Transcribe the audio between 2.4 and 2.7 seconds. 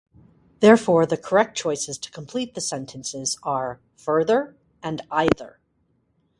the